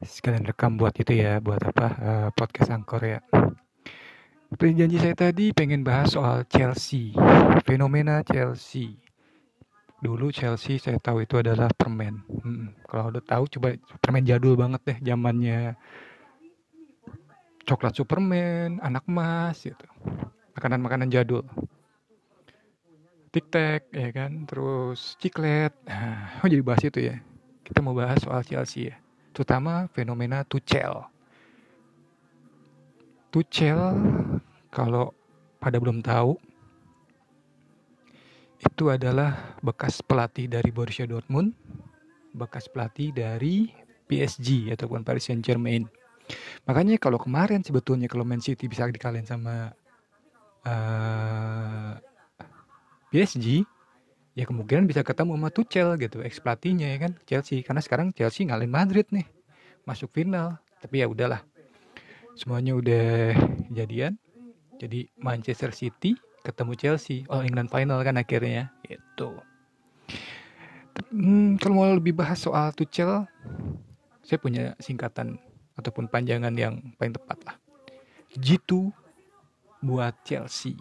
[0.00, 3.20] sekalian rekam buat itu ya, buat apa uh, podcast angkor ya.
[4.50, 7.14] Seperti saya tadi pengen bahas soal Chelsea,
[7.62, 8.98] fenomena Chelsea.
[10.00, 12.24] Dulu Chelsea saya tahu itu adalah permen.
[12.26, 15.76] Hmm, kalau udah tahu coba permen jadul banget deh zamannya
[17.68, 19.86] coklat Superman, anak emas gitu.
[20.56, 21.44] Makanan-makanan jadul.
[23.30, 25.70] Tic Tac ya kan, terus ciklet.
[25.86, 27.22] Nah, jadi bahas itu ya.
[27.62, 28.98] Kita mau bahas soal Chelsea ya
[29.32, 31.06] terutama fenomena Tuchel.
[33.30, 33.78] Tuchel
[34.74, 35.14] kalau
[35.62, 36.34] pada belum tahu
[38.60, 41.56] itu adalah bekas pelatih dari Borussia Dortmund,
[42.36, 43.72] bekas pelatih dari
[44.04, 45.88] PSG ataupun Paris Saint Germain.
[46.68, 49.72] Makanya kalau kemarin sebetulnya kalau Man City bisa dikalahin sama
[50.66, 52.46] uh, eh,
[53.10, 53.64] PSG,
[54.38, 57.12] ya kemungkinan bisa ketemu sama Tuchel gitu ex ya kan?
[57.26, 57.62] Chelsea.
[57.66, 59.26] Karena sekarang Chelsea ngalahin Madrid nih
[59.84, 60.58] masuk final.
[60.80, 61.44] Tapi ya udahlah
[62.38, 63.36] semuanya udah
[63.68, 64.16] jadian.
[64.80, 67.28] Jadi Manchester City ketemu Chelsea.
[67.28, 69.28] All England final kan akhirnya itu
[71.12, 73.24] hmm, kalau mau lebih bahas soal Tuchel
[74.20, 75.40] saya punya singkatan
[75.74, 77.56] ataupun panjangan yang paling tepat lah.
[78.36, 78.94] G2
[79.82, 80.76] buat Chelsea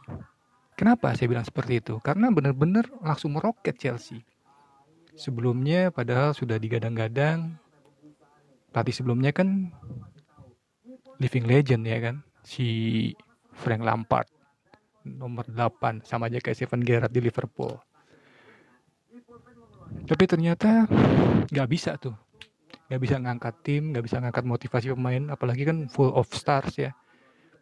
[0.80, 2.00] Kenapa saya bilang seperti itu?
[2.00, 4.24] Karena benar-benar langsung meroket Chelsea.
[5.12, 7.60] Sebelumnya padahal sudah digadang-gadang
[8.72, 9.76] pelatih sebelumnya kan
[11.20, 12.68] living legend ya kan si
[13.52, 14.32] Frank Lampard
[15.04, 17.76] nomor 8 sama aja kayak Steven Gerrard di Liverpool.
[20.08, 20.88] Tapi ternyata
[21.52, 22.16] nggak bisa tuh,
[22.88, 26.96] nggak bisa ngangkat tim, nggak bisa ngangkat motivasi pemain, apalagi kan full of stars ya.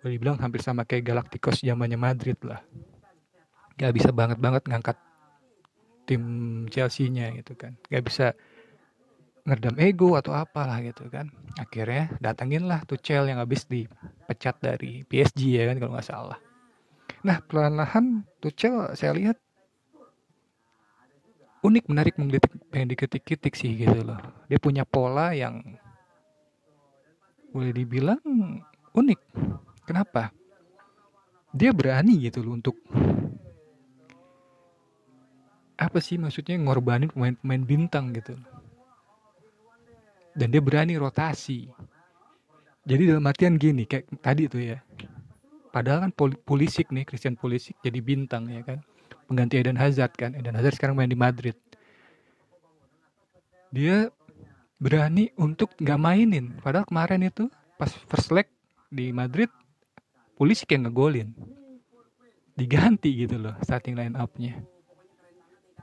[0.06, 2.62] Boleh dibilang hampir sama kayak Galacticos zamannya Madrid lah
[3.78, 4.98] gak bisa banget banget ngangkat
[6.10, 6.24] tim
[6.70, 7.78] Chelsea-nya gitu kan.
[7.88, 8.34] Gak bisa
[9.48, 11.32] ngerdam ego atau apalah gitu kan.
[11.56, 16.40] Akhirnya datengin lah Tuchel yang habis dipecat dari PSG ya kan kalau nggak salah.
[17.24, 19.40] Nah perlahan Tuchel saya lihat
[21.64, 24.20] unik menarik menggelitik pengen diketik-ketik sih gitu loh.
[24.52, 25.64] Dia punya pola yang
[27.56, 28.20] boleh dibilang
[28.94, 29.20] unik.
[29.88, 30.36] Kenapa?
[31.56, 32.76] Dia berani gitu loh untuk
[35.88, 38.36] apa sih maksudnya ngorbanin pemain-pemain bintang gitu.
[40.36, 41.72] Dan dia berani rotasi.
[42.84, 44.84] Jadi dalam artian gini kayak tadi tuh ya.
[45.72, 46.12] Padahal kan
[46.44, 48.84] Pulisic nih Christian Pulisic jadi bintang ya kan.
[49.32, 50.36] Pengganti Eden Hazard kan.
[50.36, 51.56] Eden Hazard sekarang main di Madrid.
[53.72, 54.12] Dia
[54.78, 56.60] berani untuk nggak mainin.
[56.60, 57.48] Padahal kemarin itu
[57.80, 58.48] pas first leg
[58.92, 59.50] di Madrid
[60.36, 61.32] Pulisic yang ngegolin.
[62.60, 64.77] Diganti gitu loh starting line up-nya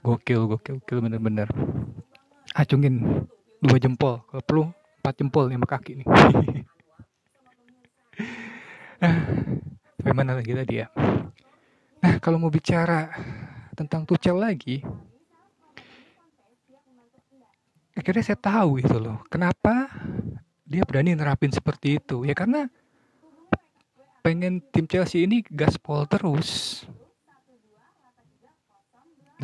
[0.04, 1.48] gokil gokil gokil bener-bener.
[2.52, 3.24] Acungin
[3.64, 4.64] dua jempol kalau perlu
[5.00, 6.08] empat jempol lima kaki nih.
[8.94, 9.20] Nah
[10.00, 10.88] bagaimana lagi tadi ya?
[12.00, 13.10] Nah kalau mau bicara
[13.74, 14.80] tentang Tuchel lagi
[17.94, 19.90] akhirnya saya tahu itu loh kenapa
[20.64, 22.24] dia berani nerapin seperti itu.
[22.24, 22.66] Ya karena
[24.24, 26.82] pengen tim Chelsea ini gaspol terus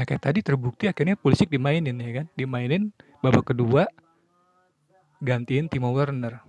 [0.01, 2.89] Nah kayak tadi terbukti akhirnya Pulisic dimainin ya kan, dimainin
[3.21, 3.85] babak kedua
[5.21, 6.41] gantiin Timo Werner.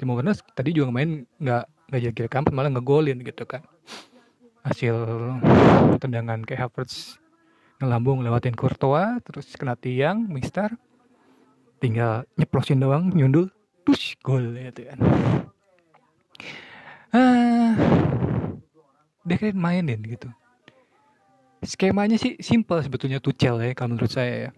[0.00, 3.60] Timo Werner tadi juga main nggak nggak jadi kampret malah ngegolin gitu kan.
[4.64, 4.96] Hasil
[6.00, 7.20] tendangan kayak Havertz
[7.76, 10.72] ngelambung lewatin Courtois terus kena tiang Mister
[11.76, 13.52] tinggal nyeplosin doang nyundul
[13.84, 14.96] push gol gitu kan.
[17.12, 17.76] Ah,
[19.28, 20.32] dia keren mainin gitu
[21.62, 24.52] skemanya sih simple sebetulnya Tuchel ya kalau menurut saya ya.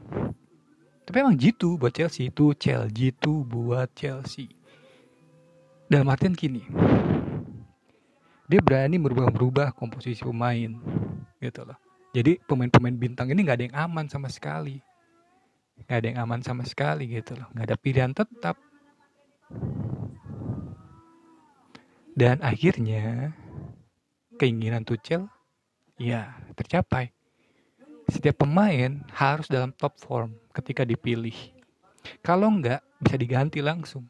[1.05, 4.49] Tapi emang gitu buat Chelsea, Tuchel gitu buat Chelsea.
[5.85, 6.65] Dalam artian gini,
[8.49, 10.73] dia berani merubah-rubah komposisi pemain
[11.45, 11.77] gitu loh.
[12.17, 14.81] Jadi pemain-pemain bintang ini nggak ada yang aman sama sekali,
[15.85, 17.53] nggak ada yang aman sama sekali gitu loh.
[17.53, 18.57] Nggak ada pilihan tetap.
[22.17, 23.35] Dan akhirnya
[24.41, 25.29] keinginan Tuchel
[25.99, 27.11] ya tercapai.
[28.11, 31.35] Setiap pemain harus dalam top form ketika dipilih.
[32.21, 34.05] Kalau enggak, bisa diganti langsung.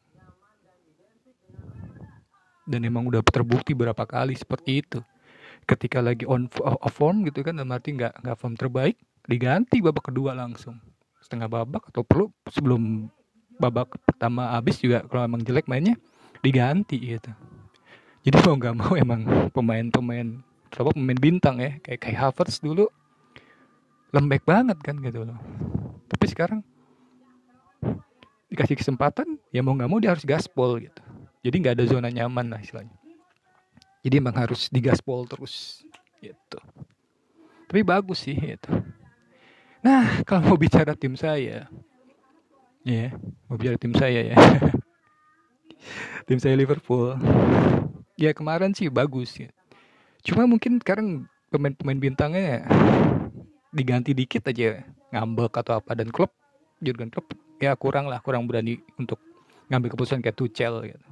[2.67, 4.99] Dan emang udah terbukti berapa kali seperti itu.
[5.65, 8.99] Ketika lagi on off form gitu kan, dalam arti nggak nggak form terbaik,
[9.31, 10.81] diganti babak kedua langsung.
[11.23, 13.09] Setengah babak atau perlu sebelum
[13.57, 15.95] babak pertama habis juga kalau emang jelek mainnya
[16.43, 17.31] diganti gitu.
[18.25, 19.21] Jadi mau nggak mau emang
[19.53, 20.43] pemain-pemain
[20.75, 22.91] berapa pemain bintang ya kayak kayak Havertz dulu.
[24.11, 25.39] Lembek banget kan gitu loh.
[26.11, 26.61] Tapi sekarang
[28.51, 31.03] dikasih kesempatan ya mau nggak mau dia harus gaspol gitu.
[31.47, 32.95] Jadi nggak ada zona nyaman lah istilahnya.
[34.03, 35.87] Jadi emang harus digaspol terus
[36.19, 36.59] gitu.
[37.71, 38.71] Tapi bagus sih gitu.
[39.79, 41.71] Nah kalau mau bicara tim saya
[42.83, 43.15] ya
[43.47, 44.37] mau bicara tim saya ya.
[46.25, 47.21] Tim saya Liverpool.
[48.17, 49.53] Ya kemarin sih bagus ya
[50.25, 52.67] cuma mungkin sekarang pemain-pemain bintangnya
[53.71, 54.83] diganti dikit aja
[55.13, 55.93] ngambek atau apa.
[55.95, 56.33] Dan klub
[56.81, 59.21] Jurgen Klopp ya kurang lah kurang berani untuk
[59.71, 61.07] ngambil keputusan kayak Tuchel gitu.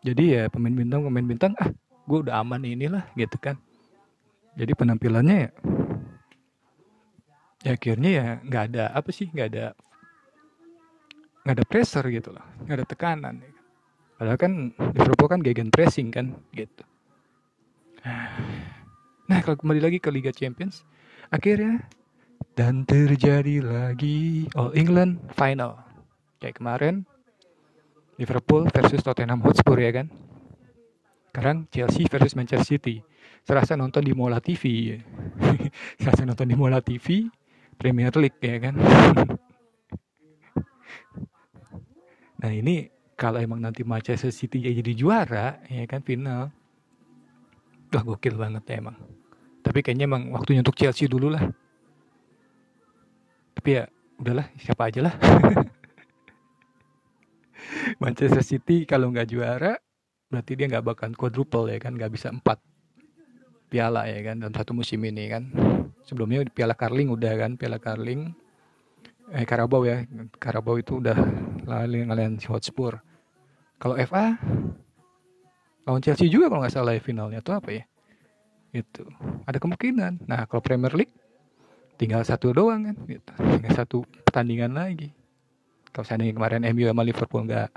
[0.00, 1.68] Jadi ya pemain bintang pemain bintang ah
[2.08, 3.60] gue udah aman inilah gitu kan.
[4.56, 5.50] Jadi penampilannya ya
[7.60, 9.64] ya akhirnya ya nggak ada apa sih nggak ada
[11.44, 13.34] nggak ada pressure gitu loh nggak ada tekanan.
[13.44, 13.50] Ya.
[14.16, 14.52] padahal kan
[14.96, 16.84] Liverpool kan gegen pressing kan gitu
[19.30, 20.82] nah kalau kembali lagi ke Liga Champions
[21.30, 21.84] akhirnya
[22.58, 25.80] dan terjadi lagi All England final.
[26.40, 26.94] Kayak kemarin
[28.20, 30.12] Liverpool versus Tottenham Hotspur ya kan?
[31.30, 33.00] Sekarang Chelsea versus Manchester City.
[33.46, 34.92] Serasa nonton di Mola TV
[36.00, 37.28] serasa nonton di Mola TV
[37.80, 38.74] Premier League ya kan?
[42.40, 42.88] Nah ini
[43.20, 46.48] kalau emang nanti Manchester City jadi juara ya kan final
[47.90, 48.96] wah gokil banget ya emang.
[49.60, 51.44] Tapi kayaknya emang waktunya untuk Chelsea dulu lah
[53.60, 53.84] tapi ya
[54.16, 55.12] udahlah siapa aja lah.
[58.02, 59.76] Manchester City kalau nggak juara
[60.32, 62.56] berarti dia nggak bakal quadruple ya kan nggak bisa empat
[63.68, 65.52] piala ya kan dalam satu musim ini kan.
[66.08, 68.32] Sebelumnya piala Carling udah kan piala Carling.
[69.36, 70.08] Eh Karabau ya
[70.40, 71.20] Karabau itu udah
[71.68, 72.96] lalu ngalahin Hotspur.
[73.76, 74.40] Kalau FA
[75.84, 77.84] lawan Chelsea juga kalau nggak salah ya finalnya tuh apa ya?
[78.70, 79.06] Itu
[79.46, 80.28] ada kemungkinan.
[80.28, 81.14] Nah kalau Premier League
[82.00, 83.32] tinggal satu doang kan gitu.
[83.36, 85.12] tinggal satu pertandingan lagi.
[85.90, 87.68] Kalau seandainya kemarin MU sama Liverpool nggak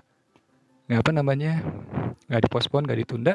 [0.87, 1.63] nggak apa namanya
[2.27, 3.33] nggak dipospon nggak ditunda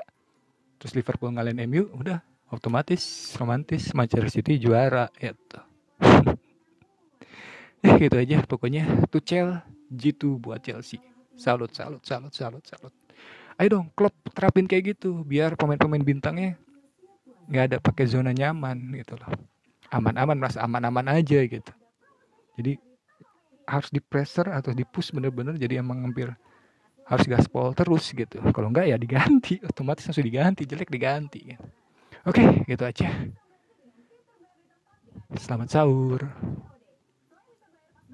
[0.79, 2.23] terus Liverpool ngalahin MU udah
[2.53, 5.61] otomatis romantis Manchester City juara gitu.
[7.79, 9.07] Ya gitu aja pokoknya.
[9.07, 9.63] Tuchel
[9.95, 10.99] G2 buat Chelsea.
[11.39, 12.98] Salut salut salut salut salut
[13.59, 16.55] ayo dong klub terapin kayak gitu biar pemain-pemain bintangnya
[17.49, 19.33] nggak ada pakai zona nyaman gitu loh.
[19.89, 21.73] Aman-aman merasa aman-aman aja gitu.
[22.61, 22.77] Jadi
[23.65, 26.29] harus di pressure atau di push bener-bener jadi emang hampir
[27.09, 28.39] harus gaspol terus gitu.
[28.53, 31.65] Kalau enggak ya diganti otomatis langsung diganti jelek diganti gitu.
[32.29, 33.09] oke gitu aja.
[35.35, 36.29] Selamat sahur